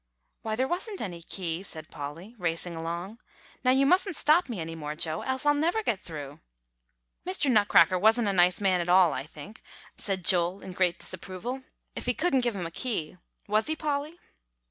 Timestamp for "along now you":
2.75-3.85